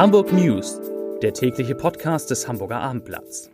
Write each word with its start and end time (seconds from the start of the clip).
Hamburg 0.00 0.32
News, 0.32 0.80
der 1.20 1.34
tägliche 1.34 1.74
Podcast 1.74 2.30
des 2.30 2.48
Hamburger 2.48 2.80
Abendblatts. 2.80 3.50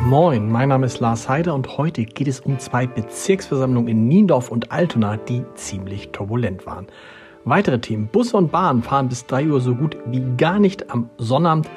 Moin, 0.00 0.50
mein 0.50 0.70
Name 0.70 0.86
ist 0.86 1.00
Lars 1.00 1.28
Heider 1.28 1.54
und 1.54 1.76
heute 1.76 2.06
geht 2.06 2.26
es 2.26 2.40
um 2.40 2.58
zwei 2.58 2.86
Bezirksversammlungen 2.86 3.90
in 3.90 4.08
Niendorf 4.08 4.50
und 4.50 4.72
Altona, 4.72 5.18
die 5.18 5.44
ziemlich 5.56 6.12
turbulent 6.12 6.64
waren. 6.64 6.86
Weitere 7.44 7.78
Themen. 7.78 8.08
Busse 8.08 8.38
und 8.38 8.50
Bahnen 8.50 8.82
fahren 8.82 9.10
bis 9.10 9.26
3 9.26 9.48
Uhr 9.48 9.60
so 9.60 9.74
gut 9.74 9.98
wie 10.06 10.24
gar 10.38 10.58
nicht. 10.58 10.90
Am 10.90 11.10
Sonnabend 11.18 11.68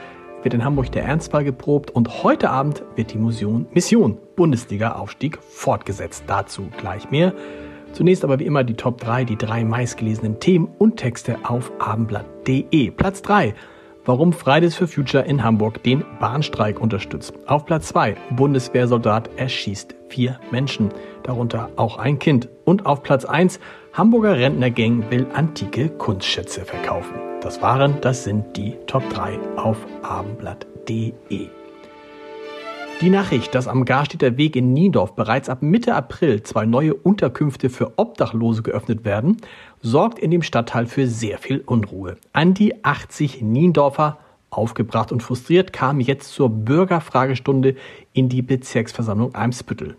wird 0.43 0.53
in 0.53 0.63
Hamburg 0.63 0.91
der 0.91 1.03
Ernstfall 1.03 1.43
geprobt 1.43 1.91
und 1.91 2.23
heute 2.23 2.49
Abend 2.49 2.83
wird 2.95 3.13
die 3.13 3.17
Mission, 3.17 3.67
Mission 3.73 4.17
Bundesliga-Aufstieg 4.35 5.39
fortgesetzt. 5.41 6.23
Dazu 6.27 6.69
gleich 6.77 7.11
mehr. 7.11 7.33
Zunächst 7.93 8.23
aber 8.23 8.39
wie 8.39 8.45
immer 8.45 8.63
die 8.63 8.75
Top 8.75 8.99
3, 8.99 9.25
die 9.25 9.37
drei 9.37 9.63
meistgelesenen 9.63 10.39
Themen 10.39 10.69
und 10.77 10.97
Texte 10.97 11.37
auf 11.43 11.71
abendblatt.de. 11.79 12.91
Platz 12.91 13.21
3 13.21 13.53
warum 14.09 14.33
Fridays 14.33 14.75
for 14.75 14.87
Future 14.87 15.23
in 15.23 15.43
Hamburg 15.43 15.83
den 15.83 16.03
Bahnstreik 16.19 16.81
unterstützt. 16.81 17.33
Auf 17.45 17.65
Platz 17.65 17.89
2, 17.89 18.15
Bundeswehrsoldat 18.31 19.29
erschießt 19.37 19.93
vier 20.09 20.39
Menschen, 20.49 20.89
darunter 21.21 21.69
auch 21.75 21.99
ein 21.99 22.17
Kind. 22.17 22.49
Und 22.65 22.87
auf 22.87 23.03
Platz 23.03 23.23
1, 23.23 23.59
Hamburger 23.93 24.35
Rentnergang 24.35 25.11
will 25.11 25.27
antike 25.35 25.89
Kunstschätze 25.89 26.65
verkaufen. 26.65 27.28
Das 27.41 27.61
waren, 27.61 28.01
das 28.01 28.25
sind 28.25 28.57
die 28.57 28.75
Top 28.85 29.09
3 29.11 29.39
auf 29.55 29.77
abendblatt.de. 30.03 31.47
Die 32.99 33.09
Nachricht, 33.09 33.55
dass 33.55 33.69
am 33.69 33.85
Garstädter 33.85 34.35
Weg 34.35 34.57
in 34.57 34.73
Niendorf 34.73 35.15
bereits 35.15 35.47
ab 35.47 35.61
Mitte 35.61 35.95
April 35.95 36.43
zwei 36.43 36.65
neue 36.65 36.93
Unterkünfte 36.93 37.69
für 37.69 37.93
Obdachlose 37.95 38.61
geöffnet 38.61 39.05
werden, 39.05 39.37
sorgt 39.81 40.19
in 40.19 40.31
dem 40.31 40.41
Stadtteil 40.41 40.85
für 40.85 41.07
sehr 41.07 41.37
viel 41.37 41.63
Unruhe. 41.65 42.17
An 42.33 42.53
die 42.53 42.83
80 42.83 43.41
Niendorfer, 43.41 44.17
aufgebracht 44.49 45.13
und 45.13 45.23
frustriert, 45.23 45.71
kamen 45.71 46.01
jetzt 46.01 46.33
zur 46.33 46.49
Bürgerfragestunde 46.49 47.75
in 48.11 48.27
die 48.27 48.41
Bezirksversammlung 48.41 49.33
Eimsbüttel. 49.33 49.95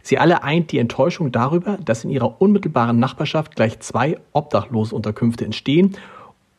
Sie 0.00 0.18
alle 0.18 0.44
eint 0.44 0.70
die 0.70 0.78
Enttäuschung 0.78 1.32
darüber, 1.32 1.76
dass 1.84 2.04
in 2.04 2.10
ihrer 2.10 2.40
unmittelbaren 2.40 3.00
Nachbarschaft 3.00 3.56
gleich 3.56 3.80
zwei 3.80 4.16
Obdachlosunterkünfte 4.32 5.44
entstehen 5.44 5.96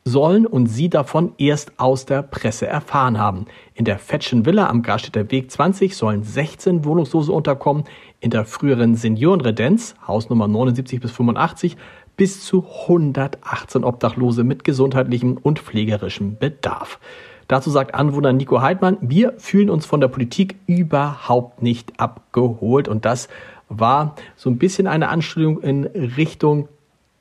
sollen 0.06 0.46
und 0.46 0.66
sie 0.66 0.88
davon 0.88 1.32
erst 1.36 1.72
aus 1.78 2.06
der 2.06 2.22
Presse 2.22 2.66
erfahren 2.66 3.18
haben. 3.18 3.46
In 3.74 3.84
der 3.84 3.98
Fetschen 3.98 4.46
Villa 4.46 4.68
am 4.68 4.82
Garstädter 4.82 5.32
Weg 5.32 5.50
20 5.50 5.96
sollen 5.96 6.22
16 6.22 6.84
Wohnungslose 6.84 7.32
unterkommen, 7.32 7.84
in 8.20 8.30
der 8.30 8.44
früheren 8.44 8.94
Seniorenredenz, 8.94 9.96
Hausnummer 10.06 10.46
79 10.46 11.00
bis 11.00 11.10
85, 11.10 11.76
bis 12.16 12.44
zu 12.44 12.64
118 12.82 13.82
Obdachlose 13.82 14.44
mit 14.44 14.62
gesundheitlichem 14.62 15.38
und 15.42 15.58
pflegerischem 15.58 16.38
Bedarf. 16.38 17.00
Dazu 17.48 17.70
sagt 17.70 17.94
Anwohner 17.94 18.32
Nico 18.32 18.60
Heidmann, 18.62 18.98
wir 19.00 19.34
fühlen 19.38 19.70
uns 19.70 19.86
von 19.86 20.00
der 20.00 20.08
Politik 20.08 20.54
überhaupt 20.66 21.62
nicht 21.62 21.98
abgeholt 21.98 22.86
und 22.86 23.04
das 23.04 23.28
war 23.68 24.14
so 24.36 24.50
ein 24.50 24.58
bisschen 24.58 24.86
eine 24.86 25.08
Anstellung 25.08 25.60
in 25.62 25.84
Richtung 25.84 26.68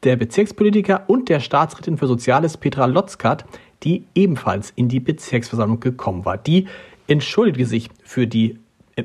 der 0.06 0.16
Bezirkspolitiker 0.16 1.04
und 1.08 1.30
der 1.30 1.40
Staatsrätin 1.40 1.98
für 1.98 2.08
Soziales 2.08 2.58
Petra 2.58 2.86
Lotzkat, 2.86 3.46
die 3.84 4.06
ebenfalls 4.16 4.72
in 4.76 4.88
die 4.88 5.00
Bezirksversammlung 5.00 5.80
gekommen 5.80 6.24
war. 6.24 6.38
Die 6.38 6.68
entschuldigte 7.08 7.66
sich 7.66 7.90
für 8.04 8.28
die 8.28 8.60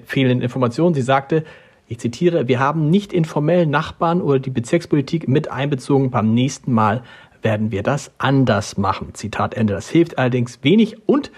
fehlenden 0.05 0.43
Informationen. 0.43 0.95
Sie 0.95 1.03
sagte, 1.03 1.45
ich 1.89 1.99
zitiere, 1.99 2.47
wir 2.47 2.61
haben 2.61 2.89
nicht 2.89 3.13
informell 3.13 3.67
Nachbarn 3.67 4.23
oder 4.23 4.39
die 4.39 4.51
Bezirkspolitik 4.51 5.27
mit 5.27 5.51
einbezogen. 5.51 6.11
Beim 6.11 6.33
nächsten 6.33 6.73
Mal 6.73 7.03
werden 7.43 7.73
wir 7.73 7.83
das 7.83 8.13
anders 8.19 8.77
machen. 8.77 9.15
Zitat 9.15 9.55
Ende. 9.55 9.73
Das 9.73 9.89
hilft 9.89 10.19
allerdings 10.19 10.61
wenig 10.63 11.09
und 11.09 11.33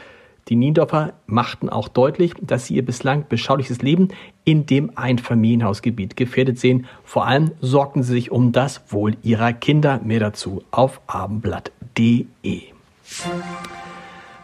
die 0.49 0.57
Niendorfer 0.57 1.13
machten 1.27 1.69
auch 1.69 1.89
deutlich, 1.89 2.35
dass 2.41 2.67
sie 2.67 2.75
ihr 2.75 2.85
bislang 2.85 3.27
beschauliches 3.29 3.81
Leben 3.81 4.09
in 4.45 4.67
dem 4.67 4.91
Einfamilienhausgebiet 4.97 6.17
gefährdet 6.17 6.59
sehen. 6.59 6.87
Vor 7.05 7.27
allem 7.27 7.53
sorgten 7.61 8.03
sie 8.03 8.13
sich 8.13 8.33
um 8.33 8.51
das 8.51 8.83
Wohl 8.89 9.17
ihrer 9.23 9.53
Kinder. 9.53 10.01
Mehr 10.03 10.21
dazu 10.21 10.63
auf 10.73 11.01
abendblatt.de. 11.07 12.63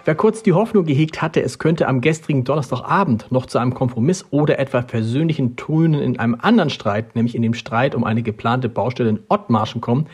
Wer 0.05 0.15
kurz 0.15 0.43
die 0.43 0.55
Hoffnung 0.55 0.87
gehegt 0.87 1.21
hatte, 1.21 1.43
es 1.43 1.59
könnte 1.59 1.87
am 1.89 2.01
gestrigen 2.01 2.45
Donnerstagabend 2.45 3.31
noch 3.31 3.45
zu 3.47 3.59
einem 3.59 3.75
Kompromiss 3.75 4.25
oder 4.31 4.59
etwa 4.59 4.83
versöhnlichen 4.83 5.57
Tönen 5.57 6.01
in 6.01 6.19
einem 6.19 6.37
anderen 6.41 6.71
Streit, 6.71 7.15
nämlich 7.15 7.35
in 7.35 7.43
dem 7.43 7.53
Streit 7.55 7.95
um 7.95 8.05
eine 8.05 8.23
geplante 8.23 8.69
Baustelle 8.69 9.11
in 9.11 9.21
Ottmarschen 9.29 9.81
kommen, 9.81 10.07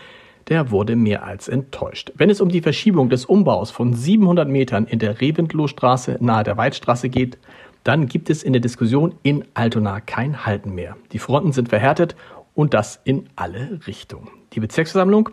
der 0.48 0.70
wurde 0.70 0.96
mehr 0.96 1.24
als 1.24 1.48
enttäuscht. 1.48 2.12
Wenn 2.16 2.30
es 2.30 2.40
um 2.40 2.48
die 2.48 2.60
Verschiebung 2.60 3.08
des 3.08 3.24
Umbaus 3.24 3.70
von 3.70 3.94
700 3.94 4.48
Metern 4.48 4.86
in 4.86 4.98
der 4.98 5.20
Reventlohstraße 5.20 6.18
nahe 6.20 6.44
der 6.44 6.56
Weidstraße 6.56 7.08
geht, 7.08 7.38
dann 7.82 8.06
gibt 8.06 8.30
es 8.30 8.42
in 8.42 8.52
der 8.52 8.62
Diskussion 8.62 9.14
in 9.22 9.44
Altona 9.54 10.00
kein 10.00 10.46
Halten 10.46 10.74
mehr. 10.74 10.96
Die 11.12 11.18
Fronten 11.18 11.52
sind 11.52 11.68
verhärtet 11.68 12.16
und 12.54 12.74
das 12.74 13.00
in 13.04 13.28
alle 13.36 13.80
Richtungen. 13.86 14.28
Die 14.52 14.60
Bezirksversammlung, 14.60 15.30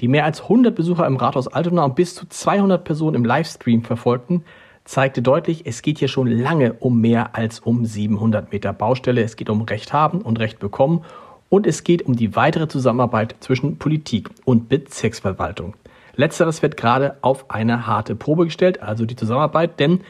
die 0.00 0.08
mehr 0.08 0.24
als 0.24 0.42
100 0.42 0.74
Besucher 0.74 1.06
im 1.06 1.16
Rathaus 1.16 1.48
Altona 1.48 1.84
und 1.84 1.96
bis 1.96 2.14
zu 2.14 2.26
200 2.28 2.84
Personen 2.84 3.16
im 3.16 3.24
Livestream 3.24 3.82
verfolgten, 3.82 4.44
zeigte 4.84 5.22
deutlich, 5.22 5.66
es 5.66 5.82
geht 5.82 5.98
hier 5.98 6.08
schon 6.08 6.26
lange 6.26 6.72
um 6.74 7.00
mehr 7.00 7.36
als 7.36 7.60
um 7.60 7.84
700 7.84 8.52
Meter 8.52 8.72
Baustelle. 8.72 9.22
Es 9.22 9.36
geht 9.36 9.50
um 9.50 9.62
Recht 9.62 9.92
haben 9.92 10.22
und 10.22 10.38
Recht 10.38 10.58
bekommen 10.58 11.04
und 11.50 11.66
es 11.66 11.84
geht 11.84 12.06
um 12.06 12.16
die 12.16 12.34
weitere 12.34 12.68
Zusammenarbeit 12.68 13.34
zwischen 13.40 13.76
Politik 13.76 14.30
und 14.46 14.70
Bezirksverwaltung. 14.70 15.74
Letzteres 16.14 16.62
wird 16.62 16.78
gerade 16.78 17.16
auf 17.20 17.50
eine 17.50 17.86
harte 17.86 18.14
Probe 18.14 18.46
gestellt, 18.46 18.82
also 18.82 19.04
die 19.04 19.16
Zusammenarbeit, 19.16 19.78
denn 19.78 20.00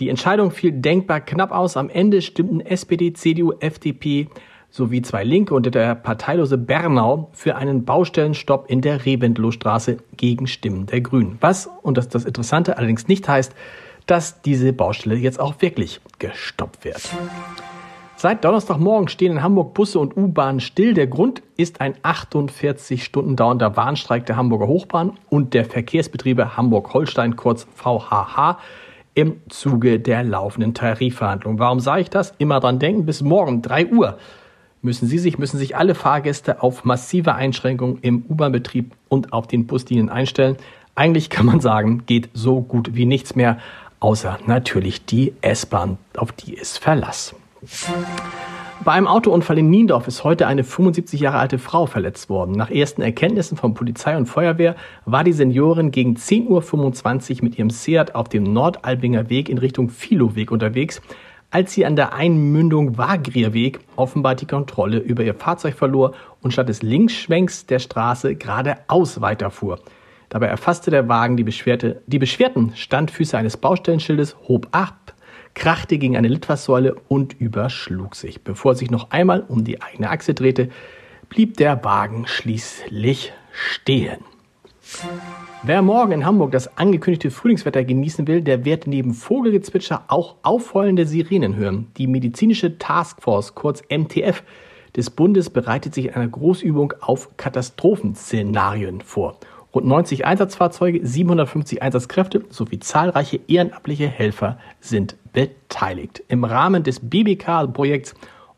die 0.00 0.08
Entscheidung 0.08 0.50
fiel 0.50 0.72
denkbar 0.72 1.20
knapp 1.20 1.52
aus. 1.52 1.76
Am 1.76 1.88
Ende 1.88 2.20
stimmten 2.20 2.60
SPD, 2.60 3.12
CDU, 3.12 3.52
FDP 3.60 4.28
sowie 4.70 5.02
zwei 5.02 5.22
Linke 5.22 5.54
und 5.54 5.72
der 5.72 5.94
parteilose 5.94 6.58
Bernau 6.58 7.30
für 7.32 7.54
einen 7.54 7.84
Baustellenstopp 7.84 8.68
in 8.68 8.80
der 8.80 9.06
Rebendlohstraße 9.06 9.98
gegen 10.16 10.48
Stimmen 10.48 10.86
der 10.86 11.00
Grünen. 11.00 11.38
Was, 11.40 11.70
und 11.82 11.96
das 11.96 12.06
ist 12.06 12.14
das 12.16 12.24
Interessante, 12.24 12.76
allerdings 12.76 13.06
nicht 13.06 13.28
heißt, 13.28 13.54
dass 14.06 14.42
diese 14.42 14.72
Baustelle 14.72 15.14
jetzt 15.14 15.38
auch 15.38 15.62
wirklich 15.62 16.00
gestoppt 16.18 16.84
wird. 16.84 17.08
Seit 18.24 18.42
Donnerstagmorgen 18.42 19.08
stehen 19.08 19.32
in 19.32 19.42
Hamburg 19.42 19.74
Busse 19.74 19.98
und 19.98 20.16
U-Bahnen 20.16 20.60
still. 20.60 20.94
Der 20.94 21.06
Grund 21.06 21.42
ist 21.58 21.82
ein 21.82 21.92
48 22.02 23.04
Stunden 23.04 23.36
dauernder 23.36 23.76
Warnstreik 23.76 24.24
der 24.24 24.36
Hamburger 24.36 24.66
Hochbahn 24.66 25.12
und 25.28 25.52
der 25.52 25.66
Verkehrsbetriebe 25.66 26.56
Hamburg-Holstein, 26.56 27.36
kurz 27.36 27.66
VHH, 27.74 28.56
im 29.12 29.42
Zuge 29.50 30.00
der 30.00 30.24
laufenden 30.24 30.72
Tarifverhandlungen. 30.72 31.58
Warum 31.58 31.80
sage 31.80 32.00
ich 32.00 32.08
das? 32.08 32.32
Immer 32.38 32.60
dran 32.60 32.78
denken, 32.78 33.04
bis 33.04 33.20
morgen 33.20 33.60
3 33.60 33.88
Uhr 33.88 34.16
müssen 34.80 35.06
Sie 35.06 35.18
sich, 35.18 35.36
müssen 35.36 35.58
sich 35.58 35.76
alle 35.76 35.94
Fahrgäste 35.94 36.62
auf 36.62 36.82
massive 36.82 37.34
Einschränkungen 37.34 37.98
im 38.00 38.24
U-Bahn-Betrieb 38.26 38.94
und 39.10 39.34
auf 39.34 39.48
den 39.48 39.66
Buslinien 39.66 40.08
einstellen. 40.08 40.56
Eigentlich 40.94 41.28
kann 41.28 41.44
man 41.44 41.60
sagen, 41.60 42.06
geht 42.06 42.30
so 42.32 42.62
gut 42.62 42.94
wie 42.94 43.04
nichts 43.04 43.36
mehr, 43.36 43.58
außer 44.00 44.38
natürlich 44.46 45.04
die 45.04 45.34
S-Bahn, 45.42 45.98
auf 46.16 46.32
die 46.32 46.54
ist 46.54 46.78
Verlass. 46.78 47.34
Bei 48.84 48.92
einem 48.92 49.06
Autounfall 49.06 49.58
in 49.58 49.70
Niendorf 49.70 50.08
ist 50.08 50.24
heute 50.24 50.46
eine 50.46 50.64
75 50.64 51.20
Jahre 51.20 51.38
alte 51.38 51.58
Frau 51.58 51.86
verletzt 51.86 52.28
worden. 52.28 52.52
Nach 52.52 52.70
ersten 52.70 53.00
Erkenntnissen 53.00 53.56
von 53.56 53.72
Polizei 53.72 54.16
und 54.16 54.26
Feuerwehr 54.26 54.76
war 55.06 55.24
die 55.24 55.32
Seniorin 55.32 55.90
gegen 55.90 56.16
10.25 56.16 57.36
Uhr 57.36 57.44
mit 57.44 57.58
ihrem 57.58 57.70
Seat 57.70 58.14
auf 58.14 58.28
dem 58.28 58.42
Nordalbinger 58.42 59.30
Weg 59.30 59.48
in 59.48 59.58
Richtung 59.58 59.88
Filoweg 59.88 60.50
unterwegs, 60.50 61.00
als 61.50 61.72
sie 61.72 61.86
an 61.86 61.96
der 61.96 62.12
Einmündung 62.12 62.98
Wagrierweg 62.98 63.80
offenbar 63.96 64.34
die 64.34 64.46
Kontrolle 64.46 64.98
über 64.98 65.22
ihr 65.22 65.34
Fahrzeug 65.34 65.74
verlor 65.74 66.12
und 66.42 66.52
statt 66.52 66.68
des 66.68 66.82
Linksschwenks 66.82 67.66
der 67.66 67.78
Straße 67.78 68.34
geradeaus 68.34 69.20
weiterfuhr. 69.20 69.78
Dabei 70.28 70.46
erfasste 70.46 70.90
der 70.90 71.08
Wagen 71.08 71.36
die, 71.36 71.44
Beschwerte, 71.44 72.02
die 72.06 72.18
beschwerten 72.18 72.72
Standfüße 72.74 73.38
eines 73.38 73.56
Baustellenschildes, 73.56 74.36
hob 74.48 74.66
ab 74.72 75.13
krachte 75.54 75.98
gegen 75.98 76.16
eine 76.16 76.28
Litfaßsäule 76.28 76.96
und 77.08 77.34
überschlug 77.40 78.14
sich. 78.14 78.42
Bevor 78.42 78.72
er 78.72 78.76
sich 78.76 78.90
noch 78.90 79.10
einmal 79.10 79.44
um 79.46 79.64
die 79.64 79.80
eigene 79.80 80.10
Achse 80.10 80.34
drehte, 80.34 80.68
blieb 81.28 81.56
der 81.56 81.82
Wagen 81.84 82.26
schließlich 82.26 83.32
stehen. 83.52 84.18
Wer 85.62 85.80
morgen 85.80 86.12
in 86.12 86.26
Hamburg 86.26 86.52
das 86.52 86.76
angekündigte 86.76 87.30
Frühlingswetter 87.30 87.84
genießen 87.84 88.26
will, 88.26 88.42
der 88.42 88.64
wird 88.64 88.86
neben 88.86 89.14
Vogelgezwitscher 89.14 90.04
auch 90.08 90.36
aufheulende 90.42 91.06
Sirenen 91.06 91.56
hören. 91.56 91.86
Die 91.96 92.06
medizinische 92.06 92.78
Taskforce, 92.78 93.54
kurz 93.54 93.82
MTF, 93.88 94.42
des 94.96 95.10
Bundes 95.10 95.50
bereitet 95.50 95.94
sich 95.94 96.06
in 96.06 96.14
einer 96.14 96.28
Großübung 96.28 96.92
auf 97.00 97.36
Katastrophenszenarien 97.36 99.00
vor. 99.00 99.38
Rund 99.74 99.86
90 99.86 100.24
Einsatzfahrzeuge, 100.24 101.04
750 101.04 101.82
Einsatzkräfte 101.82 102.44
sowie 102.48 102.78
zahlreiche 102.78 103.40
ehrenamtliche 103.48 104.06
Helfer 104.06 104.58
sind 104.80 105.16
beteiligt. 105.32 106.22
Im 106.28 106.44
Rahmen 106.44 106.84
des 106.84 107.00
BBK-Projekts 107.00 108.14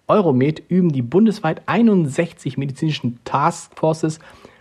Euromed 0.08 0.62
üben 0.68 0.92
die 0.92 1.02
bundesweit 1.02 1.62
61 1.66 2.58
medizinischen 2.58 3.18
Taskforces 3.24 4.20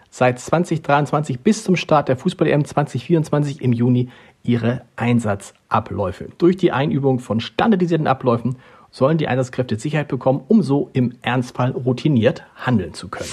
seit 0.10 0.40
2023 0.40 1.42
bis 1.42 1.66
zum 1.66 1.76
Start 1.76 2.08
der 2.08 2.16
Fußball-EM 2.16 2.64
2024 2.64 3.62
im 3.62 3.74
Juni 3.74 4.10
ihre 4.44 4.84
Einsatzabläufe. 4.96 6.30
Durch 6.38 6.56
die 6.56 6.72
Einübung 6.72 7.20
von 7.20 7.42
standardisierten 7.42 8.08
Abläufen 8.08 8.56
sollen 8.92 9.18
die 9.18 9.28
Einsatzkräfte 9.28 9.78
Sicherheit 9.78 10.08
bekommen, 10.08 10.42
um 10.48 10.62
so 10.62 10.90
im 10.94 11.16
Ernstfall 11.22 11.72
routiniert 11.72 12.44
handeln 12.56 12.94
zu 12.94 13.10
können. 13.10 13.30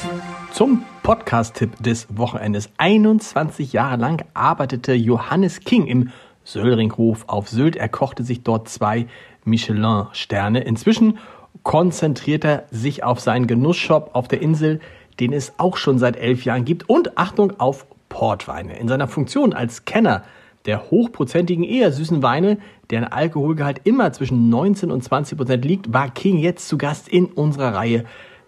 Zum 0.52 0.82
Podcast-Tipp 1.02 1.82
des 1.82 2.06
Wochenendes. 2.16 2.70
21 2.78 3.72
Jahre 3.72 3.96
lang 3.96 4.24
arbeitete 4.34 4.92
Johannes 4.92 5.60
King 5.60 5.86
im 5.86 6.10
Söllringhof 6.44 7.24
auf 7.26 7.48
Sylt. 7.48 7.76
Er 7.76 7.88
kochte 7.88 8.22
sich 8.24 8.42
dort 8.42 8.68
zwei 8.68 9.06
Michelin-Sterne. 9.44 10.60
Inzwischen 10.60 11.18
konzentriert 11.62 12.44
er 12.44 12.64
sich 12.70 13.04
auf 13.04 13.20
seinen 13.20 13.46
Genussshop 13.46 14.10
auf 14.14 14.28
der 14.28 14.40
Insel, 14.42 14.80
den 15.20 15.32
es 15.32 15.54
auch 15.58 15.76
schon 15.76 15.98
seit 15.98 16.16
elf 16.16 16.44
Jahren 16.44 16.64
gibt. 16.64 16.88
Und 16.88 17.18
Achtung 17.18 17.58
auf 17.58 17.86
Portweine. 18.08 18.78
In 18.78 18.88
seiner 18.88 19.08
Funktion 19.08 19.52
als 19.52 19.84
Kenner 19.84 20.22
der 20.66 20.90
hochprozentigen, 20.90 21.64
eher 21.64 21.90
süßen 21.90 22.22
Weine, 22.22 22.58
deren 22.90 23.04
Alkoholgehalt 23.04 23.80
immer 23.84 24.12
zwischen 24.12 24.48
19 24.48 24.92
und 24.92 25.02
20 25.02 25.36
Prozent 25.36 25.64
liegt, 25.64 25.92
war 25.92 26.10
King 26.10 26.38
jetzt 26.38 26.68
zu 26.68 26.78
Gast 26.78 27.08
in 27.08 27.26
unserer 27.26 27.74
Reihe 27.74 28.04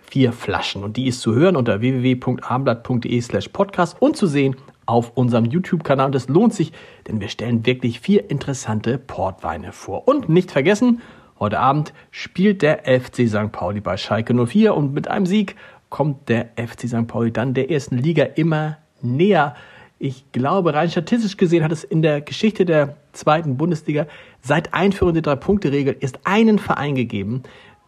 vier 0.09 0.33
Flaschen. 0.33 0.85
Und 0.85 0.97
die 0.97 1.07
ist 1.07 1.21
zu 1.21 1.35
hören 1.35 1.57
unter 1.57 1.81
www.abendblatt.de 1.81 3.21
slash 3.21 3.49
podcast 3.49 3.97
und 4.01 4.17
zu 4.17 4.27
sehen 4.27 4.57
auf 4.87 5.13
unserem 5.17 5.47
YouTube-Kanal. 5.47 6.07
Und 6.07 6.15
das 6.15 6.29
lohnt 6.29 6.55
sich, 6.55 6.73
denn 7.09 7.21
wir 7.21 7.29
stellen 7.29 7.67
wirklich 7.67 8.01
vier 8.01 8.31
interessante 8.31 8.99
Portweine 8.99 9.73
vor. 9.73 10.07
Und 10.09 10.29
nicht 10.29 10.51
vergessen, 10.51 11.01
heute 11.39 11.59
Abend 11.59 11.93
spielt 12.11 12.63
der 12.63 12.83
FC 12.85 13.29
St. 13.29 13.53
Pauli 13.53 13.81
bei 13.81 13.97
Schalke 13.97 14.35
04 14.35 14.75
und 14.75 14.95
mit 14.95 15.09
einem 15.09 15.27
Sieg 15.27 15.57
kommt 15.91 16.29
der 16.29 16.51
FC 16.57 16.89
St. 16.89 17.07
Pauli 17.07 17.33
dann 17.33 17.55
der 17.55 17.71
ersten 17.71 17.97
Liga 17.97 18.25
immer 18.25 18.79
näher. 19.01 19.55
Ich 19.99 20.33
glaube, 20.33 20.75
rein 20.75 20.91
statistisch 20.91 21.37
gesehen 21.37 21.63
hat 21.63 21.73
es 21.73 21.85
in 21.85 22.03
der 22.03 22.21
Geschichte 22.21 22.65
der 22.65 22.97
zweiten 23.13 23.57
Bundesliga 23.57 24.07
seit 24.43 24.75
Einführung 24.75 25.15
der 25.15 25.23
Drei-Punkte-Regel 25.23 25.97
erst 26.01 26.19
einen 26.25 26.59
Verein 26.59 26.95
gegeben, 26.95 27.45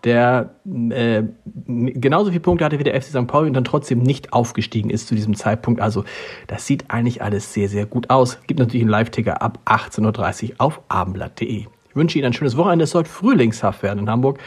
der 0.07 0.55
äh, 0.65 1.25
genauso 1.67 2.31
viele 2.31 2.41
Punkte 2.41 2.65
hatte 2.65 2.79
wie 2.79 2.85
der 2.85 2.95
FC 2.95 3.09
St. 3.09 3.27
Pauli 3.27 3.49
und 3.49 3.55
dann 3.55 3.65
trotzdem 3.65 3.99
nicht 3.99 4.33
aufgestiegen 4.33 4.89
ist 4.89 5.09
zu 5.09 5.17
diesem 5.17 5.35
Zeitpunkt. 5.35 5.81
Also 5.81 6.05
das 6.47 6.65
sieht 6.65 6.91
eigentlich 6.91 7.23
alles 7.23 7.53
sehr, 7.53 7.69
sehr 7.69 7.87
gut 7.87 8.09
aus. 8.09 8.39
Gibt 8.47 8.61
natürlich 8.61 8.83
einen 8.83 8.91
Live-Ticker 8.91 9.43
ab 9.43 9.59
18.30 9.67 10.51
Uhr 10.51 10.55
auf 10.59 10.81
abendblatt.de. 10.89 11.67
Ich 11.67 11.97
wünsche 11.97 12.19
Ihnen 12.19 12.27
ein 12.27 12.33
schönes 12.33 12.57
Wochenende. 12.57 12.85
Es 12.85 12.93
soll 12.93 13.05
frühlingshaft 13.05 13.83
werden 13.83 13.99
in 13.99 14.11
Hamburg. 14.11 14.39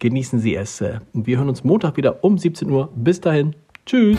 Genießen 0.00 0.40
Sie 0.40 0.56
es. 0.56 0.80
Äh, 0.80 0.98
und 1.12 1.28
wir 1.28 1.38
hören 1.38 1.48
uns 1.48 1.62
Montag 1.62 1.96
wieder 1.96 2.24
um 2.24 2.36
17 2.36 2.68
Uhr. 2.68 2.90
Bis 2.96 3.20
dahin. 3.20 3.54
Tschüss. 3.86 4.18